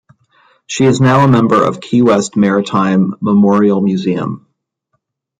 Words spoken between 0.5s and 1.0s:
She is